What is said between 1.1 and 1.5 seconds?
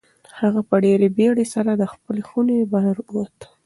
بېړۍ